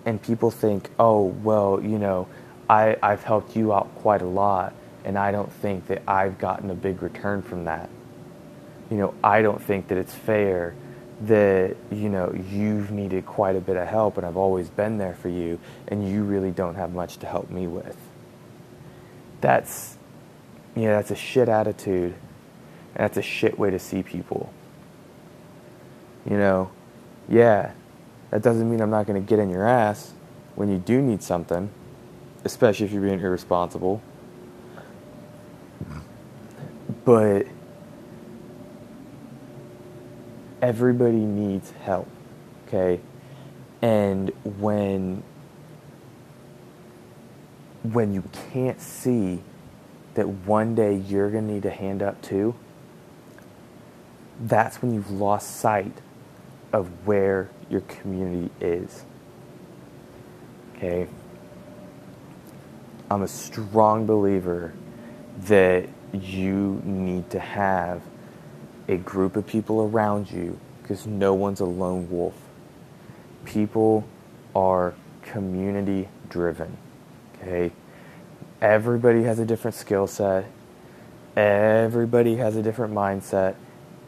and 0.04 0.20
people 0.20 0.50
think, 0.50 0.90
oh, 0.98 1.26
well, 1.26 1.80
you 1.82 1.98
know, 1.98 2.28
I, 2.68 2.96
I've 3.02 3.22
helped 3.22 3.56
you 3.56 3.72
out 3.72 3.94
quite 3.96 4.22
a 4.22 4.26
lot 4.26 4.74
and 5.04 5.18
I 5.18 5.32
don't 5.32 5.52
think 5.52 5.86
that 5.88 6.02
I've 6.06 6.38
gotten 6.38 6.70
a 6.70 6.74
big 6.74 7.02
return 7.02 7.42
from 7.42 7.64
that 7.64 7.88
you 8.92 8.98
know, 8.98 9.14
I 9.24 9.40
don't 9.40 9.62
think 9.62 9.88
that 9.88 9.96
it's 9.96 10.14
fair 10.14 10.74
that, 11.22 11.76
you 11.90 12.10
know, 12.10 12.30
you've 12.50 12.90
needed 12.90 13.24
quite 13.24 13.56
a 13.56 13.60
bit 13.60 13.78
of 13.78 13.88
help 13.88 14.18
and 14.18 14.26
I've 14.26 14.36
always 14.36 14.68
been 14.68 14.98
there 14.98 15.14
for 15.14 15.30
you 15.30 15.58
and 15.88 16.06
you 16.06 16.24
really 16.24 16.50
don't 16.50 16.74
have 16.74 16.92
much 16.92 17.16
to 17.20 17.26
help 17.26 17.48
me 17.48 17.66
with. 17.66 17.96
That's, 19.40 19.96
you 20.76 20.82
know, 20.82 20.96
that's 20.96 21.10
a 21.10 21.16
shit 21.16 21.48
attitude 21.48 22.12
and 22.94 22.98
that's 23.04 23.16
a 23.16 23.22
shit 23.22 23.58
way 23.58 23.70
to 23.70 23.78
see 23.78 24.02
people. 24.02 24.52
You 26.28 26.36
know, 26.36 26.70
yeah, 27.28 27.72
that 28.30 28.42
doesn't 28.42 28.70
mean 28.70 28.80
I'm 28.80 28.90
not 28.90 29.06
going 29.06 29.20
to 29.20 29.28
get 29.28 29.38
in 29.38 29.50
your 29.50 29.66
ass 29.66 30.12
when 30.54 30.68
you 30.68 30.78
do 30.78 31.00
need 31.02 31.22
something, 31.22 31.70
especially 32.44 32.86
if 32.86 32.92
you're 32.92 33.02
being 33.02 33.20
irresponsible. 33.20 34.00
But 37.04 37.46
everybody 40.60 41.18
needs 41.18 41.72
help, 41.82 42.08
okay? 42.68 43.00
And 43.80 44.30
when 44.44 45.24
when 47.82 48.14
you 48.14 48.22
can't 48.52 48.80
see 48.80 49.42
that 50.14 50.28
one 50.28 50.74
day 50.76 50.94
you're 50.94 51.30
going 51.30 51.48
to 51.48 51.52
need 51.54 51.64
a 51.64 51.70
hand 51.70 52.00
up 52.00 52.22
too, 52.22 52.54
that's 54.40 54.80
when 54.80 54.94
you've 54.94 55.10
lost 55.10 55.56
sight 55.56 56.00
of 56.72 56.88
where 57.06 57.50
your 57.68 57.82
community 57.82 58.50
is. 58.60 59.04
Okay? 60.76 61.06
I'm 63.10 63.22
a 63.22 63.28
strong 63.28 64.06
believer 64.06 64.72
that 65.40 65.88
you 66.12 66.80
need 66.84 67.30
to 67.30 67.38
have 67.38 68.02
a 68.88 68.96
group 68.96 69.36
of 69.36 69.46
people 69.46 69.82
around 69.82 70.30
you 70.30 70.58
because 70.82 71.06
no 71.06 71.34
one's 71.34 71.60
a 71.60 71.64
lone 71.64 72.10
wolf. 72.10 72.34
People 73.44 74.06
are 74.54 74.94
community 75.22 76.08
driven. 76.28 76.76
Okay? 77.36 77.72
Everybody 78.60 79.24
has 79.24 79.38
a 79.38 79.44
different 79.44 79.74
skill 79.74 80.06
set. 80.06 80.46
Everybody 81.36 82.36
has 82.36 82.56
a 82.56 82.62
different 82.62 82.94
mindset. 82.94 83.56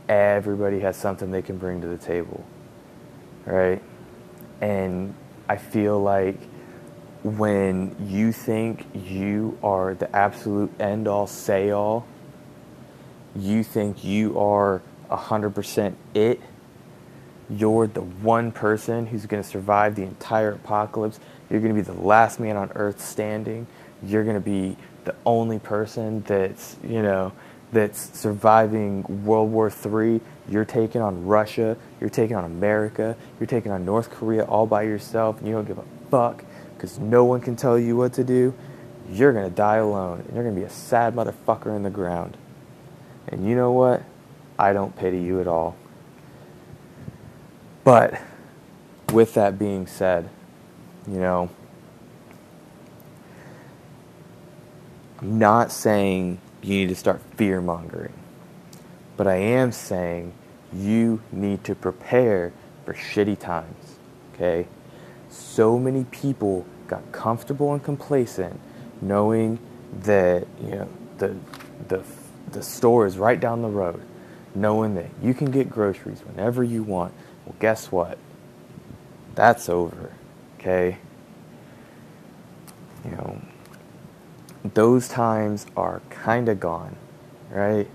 Everybody 0.09 0.81
has 0.81 0.97
something 0.97 1.31
they 1.31 1.43
can 1.43 1.57
bring 1.57 1.81
to 1.81 1.89
the 1.89 1.97
table. 1.97 2.45
Right? 3.47 3.83
And 4.61 5.15
I 5.49 5.57
feel 5.57 6.01
like 6.01 6.39
when 7.23 7.97
you 8.09 8.33
think 8.33 8.87
you 8.95 9.59
are 9.63 9.95
the 9.95 10.15
absolute 10.15 10.71
end 10.81 11.09
all, 11.09 11.27
say 11.27 11.71
all, 11.71 12.07
you 13.35 13.65
think 13.65 14.05
you 14.05 14.39
are 14.39 14.83
100% 15.11 15.95
it, 16.15 16.41
you're 17.51 17.87
the 17.87 18.01
one 18.01 18.53
person 18.53 19.07
who's 19.07 19.27
going 19.27 19.43
to 19.43 19.49
survive 19.49 19.95
the 19.97 20.03
entire 20.03 20.53
apocalypse. 20.53 21.21
You're 21.51 21.61
going 21.61 21.75
to 21.75 21.83
be 21.83 21.85
the 21.85 22.01
last 22.01 22.41
man 22.41 22.57
on 22.57 22.71
earth 22.75 23.01
standing. 23.01 23.67
You're 24.03 24.25
going 24.25 24.37
to 24.37 24.41
be 24.41 24.77
the 25.05 25.15
only 25.27 25.59
person 25.59 26.23
that's, 26.23 26.77
you 26.83 27.03
know, 27.03 27.33
that's 27.75 28.19
surviving 28.19 29.05
World 29.25 29.51
War 29.53 29.71
III. 29.71 30.21
You're 30.49 30.65
taking 30.65 31.01
on 31.03 31.27
Russia. 31.27 31.77
You're 32.01 32.11
taking 32.11 32.37
on 32.37 32.45
America. 32.45 33.17
You're 33.39 33.47
taking 33.47 33.73
on 33.73 33.85
North 33.85 34.11
Korea 34.11 34.45
all 34.45 34.67
by 34.67 34.83
yourself, 34.83 35.39
and 35.39 35.49
you 35.49 35.55
don't 35.55 35.67
give 35.67 35.79
a 35.79 35.85
fuck 36.11 36.45
because 36.75 36.99
no 36.99 37.25
one 37.25 37.41
can 37.41 37.57
tell 37.57 37.79
you 37.79 37.97
what 37.97 38.13
to 38.15 38.25
do. 38.25 38.55
You're 39.11 39.33
to 39.33 39.51
die 39.51 39.77
alone, 39.77 40.21
and 40.21 40.35
you're 40.35 40.45
to 40.45 40.53
be 40.53 40.63
a 40.63 40.71
sad 40.71 41.15
motherfucker 41.15 41.75
in 41.77 41.83
the 41.83 41.91
ground. 41.91 42.37
And 43.29 43.47
you 43.47 43.55
know 43.55 43.73
what? 43.73 44.03
I 44.59 44.73
don't 44.73 44.97
pity 44.97 45.21
you 45.21 45.41
at 45.41 45.47
all. 45.47 45.77
But 47.83 48.21
with 49.13 49.35
that 49.35 49.59
being 49.59 49.87
said, 49.87 50.29
you 51.07 51.19
know, 51.19 51.51
I'm 55.21 55.39
not 55.39 55.73
saying 55.73 56.39
you 56.65 56.79
need 56.79 56.89
to 56.89 56.95
start 56.95 57.21
fear 57.37 57.61
mongering, 57.61 58.13
but 59.17 59.27
I 59.27 59.37
am 59.37 59.73
saying 59.73 60.33
you 60.73 61.23
need 61.31 61.65
to 61.65 61.75
prepare 61.75 62.53
for 62.85 62.95
shitty 62.95 63.39
times. 63.39 63.97
Okay? 64.35 64.67
So 65.29 65.79
many 65.79 66.05
people 66.05 66.67
got 66.87 67.13
comfortable 67.13 67.73
and 67.73 67.83
complacent 67.83 68.61
knowing 69.01 69.59
that, 70.03 70.47
you 70.63 70.71
know, 70.71 70.89
the, 71.19 71.37
the, 71.89 72.03
the 72.51 72.63
store 72.63 73.07
is 73.07 73.19
right 73.19 73.39
down 73.39 73.63
the 73.63 73.69
road, 73.69 74.03
knowing 74.55 74.95
that 74.95 75.11
you 75.23 75.35
can 75.35 75.51
get 75.51 75.71
groceries 75.71 76.21
whenever 76.25 76.65
you 76.65 76.83
want 76.83 77.13
well, 77.45 77.55
guess 77.61 77.93
what? 77.93 78.19
That's 79.35 79.69
over. 79.69 80.13
Okay? 80.59 80.99
You 83.05 83.11
know, 83.11 83.41
those 84.65 85.09
times 85.09 85.67
are 85.77 86.01
kind 86.09 86.49
of 86.49 86.59
gone, 86.59 86.97
right? 87.51 87.87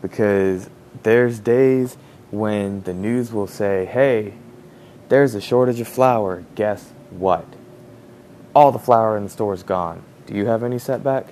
Because 0.00 0.70
there's 1.02 1.38
days 1.38 1.98
when 2.30 2.82
the 2.82 2.94
news 2.94 3.32
will 3.32 3.46
say, 3.46 3.84
hey, 3.84 4.34
there's 5.10 5.34
a 5.34 5.40
shortage 5.40 5.80
of 5.80 5.88
flour. 5.88 6.44
Guess 6.54 6.92
what? 7.10 7.44
All 8.54 8.72
the 8.72 8.78
flour 8.78 9.16
in 9.16 9.24
the 9.24 9.30
store 9.30 9.52
is 9.52 9.62
gone. 9.62 10.02
Do 10.26 10.34
you 10.34 10.46
have 10.46 10.62
any 10.62 10.78
setback? 10.78 11.26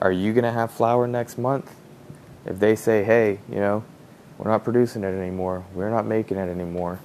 Are 0.00 0.12
you 0.12 0.32
going 0.32 0.44
to 0.44 0.52
have 0.52 0.70
flour 0.70 1.06
next 1.08 1.36
month? 1.36 1.74
If 2.46 2.60
they 2.60 2.76
say, 2.76 3.02
hey, 3.02 3.40
you 3.50 3.56
know, 3.56 3.84
we're 4.38 4.50
not 4.50 4.64
producing 4.64 5.02
it 5.04 5.08
anymore. 5.08 5.64
We're 5.74 5.90
not 5.90 6.06
making 6.06 6.38
it 6.38 6.48
anymore. 6.48 7.00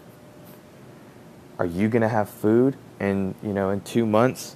Are 1.57 1.65
you 1.65 1.89
going 1.89 2.03
to 2.03 2.09
have 2.09 2.29
food 2.29 2.77
in, 2.99 3.35
you 3.41 3.51
know, 3.51 3.71
in 3.71 3.81
2 3.81 4.05
months 4.05 4.55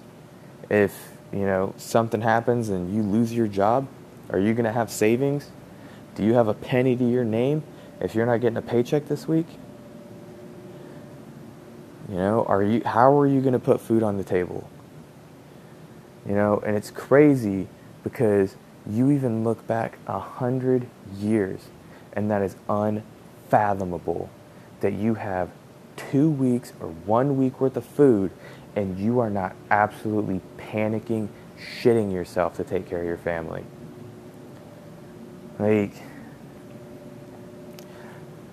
if, 0.69 1.13
you 1.32 1.46
know, 1.46 1.74
something 1.78 2.22
happens 2.22 2.70
and 2.70 2.94
you 2.94 3.02
lose 3.02 3.34
your 3.34 3.48
job? 3.48 3.88
Are 4.30 4.40
you 4.40 4.54
going 4.54 4.66
to 4.66 4.72
have 4.72 4.92
savings? 4.92 5.52
Do 6.16 6.24
you 6.24 6.34
have 6.34 6.48
a 6.48 6.54
penny 6.54 6.96
to 6.96 7.04
your 7.04 7.24
name 7.24 7.64
if 8.00 8.16
you're 8.16 8.26
not 8.26 8.42
getting 8.42 8.58
a 8.58 8.62
paycheck 8.62 9.08
this 9.08 9.28
week? 9.28 9.48
You 12.10 12.16
know, 12.16 12.46
are 12.46 12.64
you 12.64 12.82
how 12.84 13.18
are 13.18 13.28
you 13.28 13.40
going 13.42 13.54
to 13.54 13.60
put 13.60 13.80
food 13.80 14.02
on 14.02 14.18
the 14.18 14.24
table? 14.24 14.68
You 16.28 16.34
know, 16.34 16.62
and 16.66 16.76
it's 16.76 16.92
crazy 16.92 17.68
because 18.04 18.56
you 18.90 19.12
even 19.12 19.44
look 19.44 19.66
back 19.68 20.00
a 20.08 20.20
hundred 20.20 20.88
years 21.18 21.68
and 22.14 22.30
that 22.32 22.42
is 22.42 22.56
unfathomable 22.68 24.30
that 24.82 24.94
you 24.94 25.16
have 25.16 25.50
two 25.96 26.30
weeks 26.30 26.74
or 26.80 26.88
one 26.88 27.38
week 27.38 27.60
worth 27.62 27.78
of 27.78 27.86
food 27.86 28.32
and 28.76 28.98
you 29.00 29.20
are 29.20 29.30
not 29.30 29.56
absolutely 29.70 30.42
panicking, 30.58 31.30
shitting 31.82 32.12
yourself 32.12 32.56
to 32.58 32.64
take 32.64 32.88
care 32.88 33.00
of 33.00 33.06
your 33.06 33.18
family. 33.18 33.64
Like, 35.58 35.91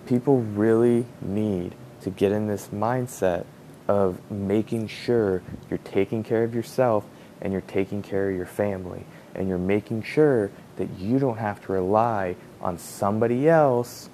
people 0.06 0.40
really 0.40 1.06
need 1.20 1.74
to 2.02 2.10
get 2.10 2.32
in 2.32 2.46
this 2.46 2.68
mindset 2.68 3.44
of 3.88 4.18
making 4.30 4.88
sure 4.88 5.42
you're 5.70 5.78
taking 5.78 6.24
care 6.24 6.44
of 6.44 6.54
yourself 6.54 7.04
and 7.40 7.52
you're 7.52 7.62
taking 7.62 8.02
care 8.02 8.30
of 8.30 8.36
your 8.36 8.46
family 8.46 9.04
and 9.34 9.48
you're 9.48 9.58
making 9.58 10.02
sure 10.02 10.50
that 10.76 10.88
you 10.98 11.18
don't 11.18 11.38
have 11.38 11.64
to 11.64 11.72
rely 11.72 12.34
on 12.60 12.78
somebody 12.78 13.48
else, 13.48 14.08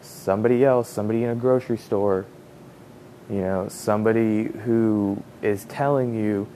somebody 0.00 0.64
else, 0.64 0.88
somebody 0.88 1.22
in 1.22 1.30
a 1.30 1.34
grocery 1.34 1.78
store, 1.78 2.26
you 3.30 3.40
know, 3.40 3.68
somebody 3.68 4.44
who 4.44 5.22
is 5.42 5.64
telling 5.64 6.14
you 6.14 6.46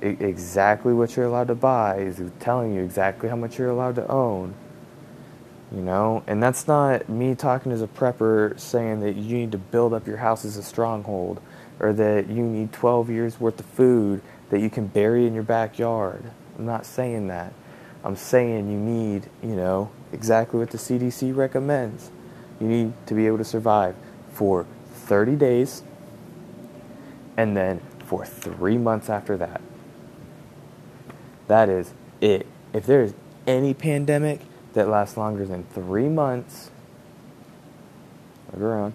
exactly 0.00 0.92
what 0.92 1.16
you're 1.16 1.26
allowed 1.26 1.48
to 1.48 1.54
buy, 1.54 1.98
is 1.98 2.20
telling 2.40 2.74
you 2.74 2.82
exactly 2.82 3.28
how 3.28 3.36
much 3.36 3.58
you're 3.58 3.70
allowed 3.70 3.96
to 3.96 4.06
own. 4.08 4.54
You 5.70 5.82
know, 5.82 6.22
and 6.26 6.42
that's 6.42 6.66
not 6.66 7.08
me 7.08 7.34
talking 7.34 7.72
as 7.72 7.82
a 7.82 7.86
prepper 7.86 8.58
saying 8.58 9.00
that 9.00 9.16
you 9.16 9.36
need 9.36 9.52
to 9.52 9.58
build 9.58 9.92
up 9.92 10.06
your 10.06 10.16
house 10.16 10.44
as 10.44 10.56
a 10.56 10.62
stronghold 10.62 11.42
or 11.78 11.92
that 11.92 12.28
you 12.28 12.42
need 12.42 12.72
12 12.72 13.10
years 13.10 13.38
worth 13.38 13.60
of 13.60 13.66
food 13.66 14.22
that 14.50 14.60
you 14.60 14.70
can 14.70 14.86
bury 14.86 15.26
in 15.26 15.34
your 15.34 15.42
backyard. 15.42 16.30
I'm 16.58 16.64
not 16.64 16.86
saying 16.86 17.28
that. 17.28 17.52
I'm 18.02 18.16
saying 18.16 18.70
you 18.70 18.78
need, 18.78 19.28
you 19.42 19.54
know, 19.54 19.90
exactly 20.12 20.58
what 20.58 20.70
the 20.70 20.78
CDC 20.78 21.36
recommends. 21.36 22.10
You 22.60 22.66
need 22.66 22.92
to 23.06 23.14
be 23.14 23.26
able 23.26 23.38
to 23.38 23.44
survive 23.44 23.94
for 24.32 24.64
30 24.94 25.36
days 25.36 25.82
and 27.38 27.56
then 27.56 27.80
for 28.04 28.26
three 28.26 28.76
months 28.76 29.08
after 29.08 29.36
that. 29.36 29.62
That 31.46 31.68
is 31.68 31.94
it. 32.20 32.46
If 32.74 32.84
there 32.84 33.02
is 33.02 33.14
any 33.46 33.72
pandemic 33.72 34.40
that 34.74 34.88
lasts 34.88 35.16
longer 35.16 35.46
than 35.46 35.62
three 35.72 36.08
months, 36.08 36.70
look 38.52 38.60
around, 38.60 38.94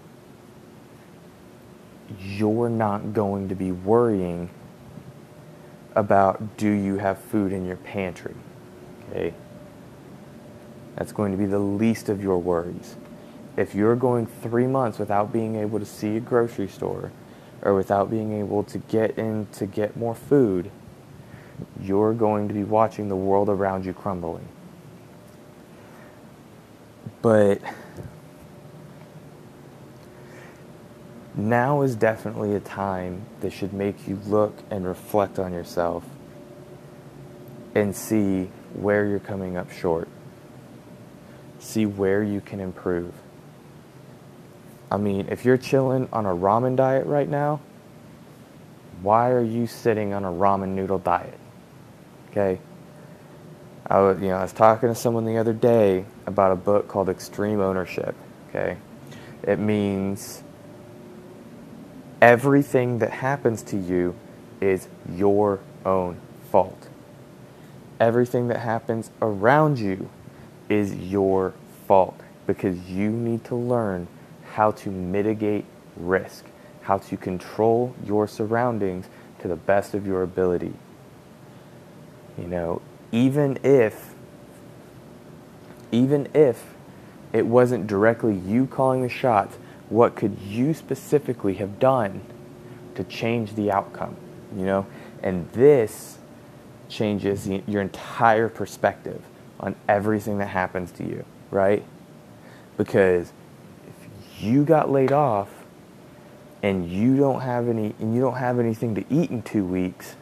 you're 2.19 2.69
not 2.69 3.13
going 3.13 3.47
to 3.47 3.55
be 3.55 3.71
worrying 3.71 4.49
about 5.95 6.57
do 6.57 6.69
you 6.69 6.97
have 6.97 7.17
food 7.19 7.53
in 7.53 7.65
your 7.65 7.77
pantry. 7.77 8.35
Okay? 9.09 9.33
That's 10.97 11.13
going 11.13 11.31
to 11.31 11.37
be 11.37 11.45
the 11.45 11.59
least 11.59 12.09
of 12.09 12.21
your 12.21 12.39
worries. 12.39 12.97
If 13.55 13.73
you're 13.73 13.95
going 13.95 14.25
three 14.25 14.67
months 14.67 14.99
without 14.99 15.31
being 15.31 15.55
able 15.55 15.79
to 15.79 15.85
see 15.85 16.17
a 16.17 16.19
grocery 16.19 16.67
store 16.67 17.11
or 17.63 17.73
without 17.73 18.11
being 18.11 18.33
able 18.39 18.63
to 18.65 18.77
get 18.77 19.17
in 19.17 19.47
to 19.53 19.65
get 19.65 19.95
more 19.95 20.13
food, 20.13 20.69
you're 21.81 22.13
going 22.13 22.47
to 22.49 22.53
be 22.53 22.63
watching 22.63 23.07
the 23.07 23.15
world 23.15 23.49
around 23.49 23.85
you 23.85 23.93
crumbling. 23.93 24.47
But 27.21 27.61
now 31.35 31.81
is 31.81 31.95
definitely 31.95 32.53
a 32.53 32.59
time 32.59 33.25
that 33.39 33.51
should 33.51 33.73
make 33.73 34.07
you 34.07 34.19
look 34.25 34.59
and 34.69 34.85
reflect 34.85 35.39
on 35.39 35.53
yourself 35.53 36.03
and 37.73 37.95
see 37.95 38.49
where 38.73 39.05
you're 39.05 39.19
coming 39.19 39.55
up 39.55 39.71
short. 39.71 40.09
See 41.59 41.85
where 41.85 42.21
you 42.21 42.41
can 42.41 42.59
improve. 42.59 43.13
I 44.93 44.97
mean, 44.97 45.27
if 45.29 45.43
you're 45.43 45.57
chilling 45.57 46.07
on 46.13 46.25
a 46.25 46.29
ramen 46.29 46.75
diet 46.75 47.07
right 47.07 47.27
now, 47.27 47.59
why 49.01 49.31
are 49.31 49.43
you 49.43 49.65
sitting 49.67 50.13
on 50.13 50.23
a 50.23 50.31
ramen 50.31 50.69
noodle 50.69 50.99
diet? 50.99 51.37
Okay? 52.29 52.59
I 53.87 53.99
was, 53.99 54.21
you 54.21 54.27
know, 54.29 54.35
I 54.35 54.43
was 54.43 54.53
talking 54.53 54.89
to 54.89 54.95
someone 54.95 55.25
the 55.25 55.37
other 55.37 55.53
day 55.53 56.05
about 56.25 56.51
a 56.51 56.55
book 56.55 56.87
called 56.87 57.09
Extreme 57.09 57.59
Ownership. 57.59 58.15
Okay? 58.49 58.77
It 59.41 59.59
means 59.59 60.43
everything 62.21 62.99
that 62.99 63.11
happens 63.11 63.63
to 63.63 63.77
you 63.77 64.15
is 64.61 64.87
your 65.09 65.59
own 65.85 66.17
fault 66.51 66.87
everything 68.03 68.49
that 68.49 68.59
happens 68.59 69.09
around 69.21 69.79
you 69.79 70.09
is 70.69 70.93
your 70.93 71.53
fault 71.87 72.19
because 72.45 72.77
you 72.89 73.09
need 73.09 73.43
to 73.45 73.55
learn 73.55 74.07
how 74.53 74.69
to 74.69 74.91
mitigate 74.91 75.65
risk, 75.97 76.45
how 76.83 76.99
to 76.99 77.17
control 77.17 77.95
your 78.05 78.27
surroundings 78.27 79.07
to 79.39 79.47
the 79.47 79.55
best 79.55 79.95
of 79.95 80.05
your 80.05 80.21
ability. 80.21 80.73
You 82.37 82.47
know, 82.47 82.81
even 83.11 83.57
if 83.63 84.13
even 85.91 86.27
if 86.33 86.73
it 87.31 87.45
wasn't 87.45 87.87
directly 87.87 88.35
you 88.35 88.67
calling 88.67 89.01
the 89.01 89.09
shots, 89.09 89.57
what 89.89 90.15
could 90.15 90.39
you 90.39 90.73
specifically 90.73 91.55
have 91.55 91.79
done 91.79 92.21
to 92.95 93.03
change 93.03 93.55
the 93.55 93.71
outcome, 93.71 94.15
you 94.55 94.65
know? 94.65 94.85
And 95.21 95.49
this 95.51 96.17
changes 96.89 97.47
your 97.47 97.81
entire 97.81 98.49
perspective 98.49 99.21
on 99.59 99.75
everything 99.87 100.37
that 100.39 100.47
happens 100.47 100.91
to 100.91 101.03
you, 101.03 101.25
right? 101.51 101.83
Because 102.77 103.31
you 104.43 104.63
got 104.63 104.91
laid 104.91 105.11
off 105.11 105.49
and 106.61 106.89
you 106.89 107.17
don't 107.17 107.41
have 107.41 107.67
any 107.67 107.95
and 107.99 108.13
you 108.13 108.21
don't 108.21 108.35
have 108.35 108.59
anything 108.59 108.95
to 108.95 109.05
eat 109.09 109.31
in 109.31 109.41
2 109.41 109.65
weeks, 109.65 110.15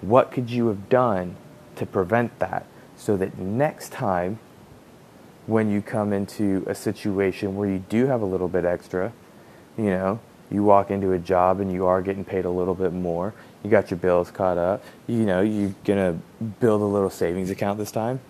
what 0.00 0.30
could 0.30 0.50
you 0.50 0.68
have 0.68 0.88
done 0.88 1.36
to 1.76 1.86
prevent 1.86 2.38
that 2.38 2.66
so 2.96 3.16
that 3.16 3.38
next 3.38 3.92
time 3.92 4.38
when 5.46 5.70
you 5.70 5.82
come 5.82 6.12
into 6.12 6.64
a 6.66 6.74
situation 6.74 7.56
where 7.56 7.68
you 7.68 7.78
do 7.88 8.06
have 8.06 8.22
a 8.22 8.24
little 8.24 8.48
bit 8.48 8.64
extra, 8.64 9.12
you 9.76 9.86
know, 9.86 10.20
you 10.50 10.62
walk 10.62 10.90
into 10.90 11.12
a 11.12 11.18
job 11.18 11.60
and 11.60 11.72
you 11.72 11.86
are 11.86 12.02
getting 12.02 12.24
paid 12.24 12.44
a 12.44 12.50
little 12.50 12.74
bit 12.74 12.92
more, 12.92 13.34
you 13.64 13.70
got 13.70 13.90
your 13.90 13.98
bills 13.98 14.30
caught 14.30 14.58
up, 14.58 14.82
you 15.06 15.24
know, 15.24 15.40
you're 15.40 15.74
gonna 15.84 16.18
build 16.60 16.80
a 16.80 16.84
little 16.84 17.10
savings 17.10 17.50
account 17.50 17.78
this 17.78 17.90
time. 17.90 18.20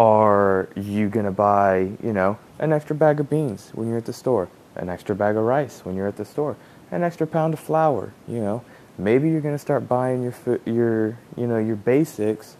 Are 0.00 0.70
you 0.76 1.10
gonna 1.10 1.30
buy, 1.30 1.90
you 2.02 2.14
know, 2.14 2.38
an 2.58 2.72
extra 2.72 2.96
bag 2.96 3.20
of 3.20 3.28
beans 3.28 3.70
when 3.74 3.86
you're 3.86 3.98
at 3.98 4.06
the 4.06 4.14
store, 4.14 4.48
an 4.74 4.88
extra 4.88 5.14
bag 5.14 5.36
of 5.36 5.44
rice 5.44 5.80
when 5.84 5.94
you're 5.94 6.08
at 6.08 6.16
the 6.16 6.24
store, 6.24 6.56
an 6.90 7.02
extra 7.02 7.26
pound 7.26 7.52
of 7.52 7.60
flour, 7.60 8.14
you 8.26 8.40
know? 8.40 8.64
Maybe 8.96 9.28
you're 9.28 9.42
gonna 9.42 9.58
start 9.58 9.88
buying 9.88 10.22
your 10.22 10.60
your 10.64 11.18
you 11.36 11.46
know 11.46 11.58
your 11.58 11.76
basics 11.76 12.56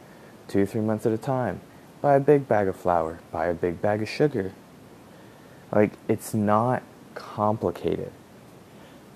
two 0.48 0.66
three 0.66 0.82
months 0.82 1.06
at 1.06 1.12
a 1.12 1.18
time 1.18 1.62
buy 2.00 2.14
a 2.14 2.20
big 2.20 2.46
bag 2.46 2.68
of 2.68 2.76
flour, 2.76 3.20
buy 3.30 3.46
a 3.46 3.54
big 3.54 3.80
bag 3.80 4.02
of 4.02 4.08
sugar. 4.08 4.52
Like, 5.72 5.92
it's 6.08 6.34
not 6.34 6.82
complicated. 7.14 8.12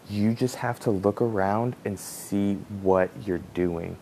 You 0.09 0.35
just 0.35 0.57
have 0.57 0.79
to 0.81 0.91
look 0.91 1.21
around 1.21 1.77
and 1.85 1.99
see 1.99 2.55
what 2.83 3.11
you're 3.25 3.43
doing 3.55 3.97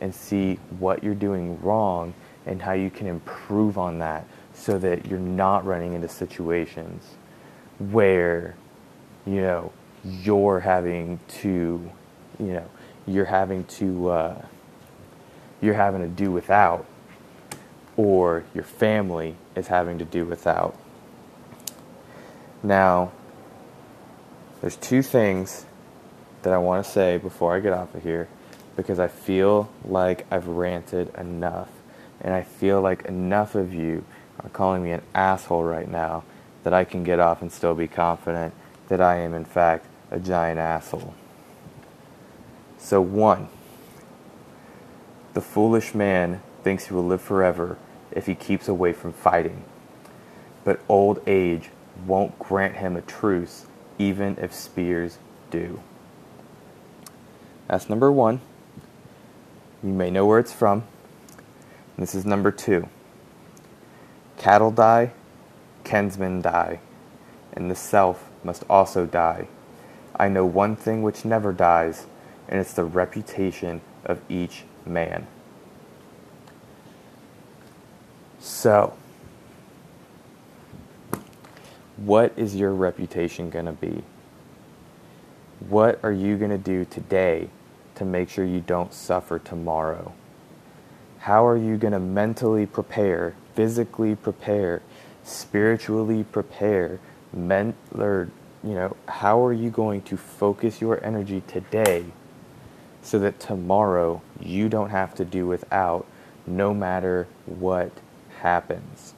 and 0.00 0.14
see 0.14 0.58
what 0.78 1.02
you're 1.02 1.14
doing 1.14 1.60
wrong 1.60 2.14
and 2.48 2.62
how 2.62 2.72
you 2.72 2.90
can 2.90 3.06
improve 3.06 3.78
on 3.78 3.98
that 3.98 4.26
so 4.54 4.78
that 4.78 5.06
you're 5.06 5.18
not 5.18 5.64
running 5.64 5.92
into 5.92 6.08
situations 6.08 7.04
where, 7.78 8.56
you 9.26 9.40
know, 9.40 9.72
you're 10.04 10.60
having 10.60 11.20
to, 11.28 11.90
you 12.38 12.52
know, 12.52 12.68
you're 13.06 13.24
having 13.24 13.64
to, 13.64 14.08
uh, 14.10 14.42
you're 15.60 15.74
having 15.74 16.00
to 16.00 16.08
do 16.08 16.30
without 16.30 16.86
or 17.96 18.44
your 18.54 18.64
family 18.64 19.34
is 19.54 19.66
having 19.66 19.98
to 19.98 20.04
do 20.04 20.24
without. 20.24 20.76
Now, 22.62 23.12
there's 24.60 24.76
two 24.76 25.02
things 25.02 25.66
that 26.42 26.52
I 26.52 26.58
want 26.58 26.84
to 26.84 26.90
say 26.90 27.18
before 27.18 27.54
I 27.54 27.60
get 27.60 27.72
off 27.72 27.94
of 27.94 28.02
here 28.02 28.28
because 28.76 28.98
I 28.98 29.08
feel 29.08 29.68
like 29.84 30.26
I've 30.30 30.46
ranted 30.46 31.14
enough 31.16 31.68
and 32.20 32.34
I 32.34 32.42
feel 32.42 32.80
like 32.80 33.04
enough 33.06 33.54
of 33.54 33.72
you 33.72 34.04
are 34.40 34.48
calling 34.50 34.82
me 34.82 34.92
an 34.92 35.02
asshole 35.14 35.64
right 35.64 35.88
now 35.88 36.24
that 36.64 36.72
I 36.72 36.84
can 36.84 37.04
get 37.04 37.20
off 37.20 37.42
and 37.42 37.50
still 37.50 37.74
be 37.74 37.88
confident 37.88 38.54
that 38.88 39.00
I 39.00 39.18
am, 39.18 39.34
in 39.34 39.44
fact, 39.44 39.86
a 40.10 40.18
giant 40.18 40.58
asshole. 40.58 41.14
So, 42.78 43.00
one, 43.00 43.48
the 45.34 45.40
foolish 45.40 45.94
man 45.94 46.42
thinks 46.62 46.86
he 46.86 46.94
will 46.94 47.06
live 47.06 47.20
forever 47.20 47.76
if 48.10 48.26
he 48.26 48.34
keeps 48.34 48.68
away 48.68 48.92
from 48.92 49.12
fighting. 49.12 49.64
But 50.64 50.80
old 50.88 51.20
age 51.26 51.70
won't 52.06 52.38
grant 52.38 52.76
him 52.76 52.96
a 52.96 53.02
truce, 53.02 53.66
even 53.98 54.36
if 54.38 54.54
spears 54.54 55.18
do. 55.50 55.80
That's 57.66 57.88
number 57.88 58.10
one. 58.10 58.40
You 59.82 59.92
may 59.92 60.10
know 60.10 60.26
where 60.26 60.38
it's 60.38 60.52
from. 60.52 60.84
This 61.98 62.14
is 62.14 62.24
number 62.24 62.52
two. 62.52 62.88
Cattle 64.36 64.70
die, 64.70 65.10
kinsmen 65.82 66.40
die, 66.40 66.78
and 67.52 67.68
the 67.68 67.74
self 67.74 68.30
must 68.44 68.64
also 68.70 69.04
die. 69.04 69.48
I 70.14 70.28
know 70.28 70.46
one 70.46 70.76
thing 70.76 71.02
which 71.02 71.24
never 71.24 71.52
dies, 71.52 72.06
and 72.48 72.60
it's 72.60 72.72
the 72.72 72.84
reputation 72.84 73.80
of 74.04 74.20
each 74.28 74.62
man. 74.86 75.26
So, 78.38 78.94
what 81.96 82.32
is 82.36 82.54
your 82.54 82.72
reputation 82.74 83.50
going 83.50 83.66
to 83.66 83.72
be? 83.72 84.04
What 85.68 85.98
are 86.04 86.12
you 86.12 86.36
going 86.36 86.52
to 86.52 86.58
do 86.58 86.84
today 86.84 87.50
to 87.96 88.04
make 88.04 88.30
sure 88.30 88.44
you 88.44 88.60
don't 88.60 88.94
suffer 88.94 89.40
tomorrow? 89.40 90.12
How 91.18 91.46
are 91.46 91.56
you 91.56 91.76
going 91.76 91.92
to 91.92 92.00
mentally 92.00 92.66
prepare, 92.66 93.34
physically 93.54 94.14
prepare, 94.14 94.82
spiritually 95.24 96.24
prepare, 96.24 97.00
men- 97.32 97.74
or, 97.94 98.30
you 98.62 98.74
know, 98.74 98.96
how 99.06 99.44
are 99.44 99.52
you 99.52 99.70
going 99.70 100.02
to 100.02 100.16
focus 100.16 100.80
your 100.80 101.02
energy 101.04 101.42
today 101.46 102.06
so 103.02 103.18
that 103.18 103.40
tomorrow 103.40 104.22
you 104.40 104.68
don't 104.68 104.90
have 104.90 105.14
to 105.14 105.24
do 105.24 105.46
without 105.46 106.06
no 106.46 106.74
matter 106.74 107.26
what 107.46 107.90
happens. 108.40 109.14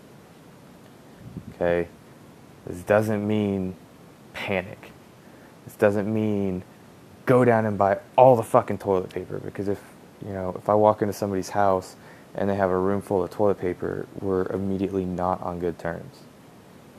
Okay? 1.54 1.88
This 2.66 2.82
doesn't 2.82 3.26
mean 3.26 3.74
panic. 4.32 4.92
This 5.64 5.74
doesn't 5.74 6.12
mean 6.12 6.62
go 7.26 7.44
down 7.44 7.66
and 7.66 7.78
buy 7.78 7.98
all 8.16 8.36
the 8.36 8.42
fucking 8.42 8.78
toilet 8.78 9.10
paper 9.10 9.38
because 9.38 9.68
if, 9.68 9.82
you 10.24 10.32
know, 10.32 10.54
if 10.56 10.68
I 10.68 10.74
walk 10.74 11.02
into 11.02 11.14
somebody's 11.14 11.50
house 11.50 11.96
and 12.34 12.48
they 12.48 12.56
have 12.56 12.70
a 12.70 12.78
room 12.78 13.00
full 13.00 13.22
of 13.22 13.30
toilet 13.30 13.58
paper, 13.58 14.06
we're 14.20 14.46
immediately 14.46 15.04
not 15.04 15.40
on 15.42 15.58
good 15.58 15.78
terms. 15.78 16.20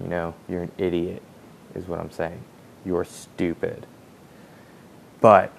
You 0.01 0.07
know, 0.07 0.33
you're 0.49 0.63
an 0.63 0.71
idiot 0.77 1.21
is 1.75 1.87
what 1.87 1.99
I'm 1.99 2.11
saying. 2.11 2.43
You're 2.85 3.05
stupid. 3.05 3.85
But 5.19 5.53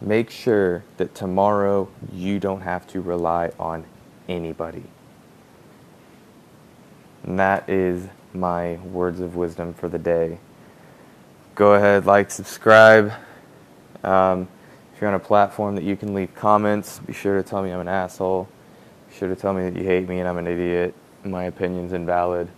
make 0.00 0.30
sure 0.30 0.84
that 0.96 1.14
tomorrow 1.14 1.88
you 2.12 2.38
don't 2.40 2.62
have 2.62 2.86
to 2.88 3.00
rely 3.00 3.52
on 3.58 3.84
anybody. 4.28 4.84
And 7.22 7.38
that 7.38 7.68
is 7.68 8.08
my 8.32 8.76
words 8.76 9.20
of 9.20 9.36
wisdom 9.36 9.74
for 9.74 9.88
the 9.88 9.98
day. 9.98 10.38
Go 11.54 11.74
ahead, 11.74 12.06
like, 12.06 12.30
subscribe. 12.30 13.12
Um, 14.02 14.48
if 15.00 15.02
you're 15.02 15.08
on 15.08 15.16
a 15.16 15.18
platform 15.18 15.76
that 15.76 15.84
you 15.84 15.96
can 15.96 16.12
leave 16.12 16.34
comments, 16.34 16.98
be 16.98 17.14
sure 17.14 17.42
to 17.42 17.48
tell 17.48 17.62
me 17.62 17.70
I'm 17.70 17.80
an 17.80 17.88
asshole. 17.88 18.46
Be 19.08 19.16
sure 19.16 19.30
to 19.30 19.34
tell 19.34 19.54
me 19.54 19.62
that 19.62 19.74
you 19.74 19.82
hate 19.82 20.06
me 20.06 20.18
and 20.18 20.28
I'm 20.28 20.36
an 20.36 20.46
idiot. 20.46 20.94
My 21.24 21.44
opinion's 21.44 21.94
invalid. 21.94 22.50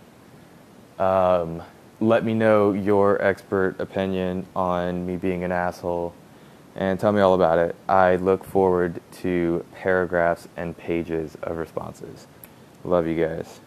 Um, 0.99 1.63
let 2.01 2.25
me 2.25 2.33
know 2.33 2.73
your 2.73 3.21
expert 3.21 3.79
opinion 3.79 4.45
on 4.57 5.05
me 5.05 5.15
being 5.15 5.45
an 5.45 5.53
asshole 5.53 6.13
and 6.75 6.99
tell 6.99 7.13
me 7.13 7.21
all 7.21 7.33
about 7.33 7.59
it. 7.59 7.77
I 7.87 8.17
look 8.17 8.43
forward 8.43 8.99
to 9.21 9.63
paragraphs 9.71 10.49
and 10.57 10.77
pages 10.77 11.37
of 11.43 11.55
responses. 11.55 12.27
Love 12.83 13.07
you 13.07 13.25
guys. 13.25 13.61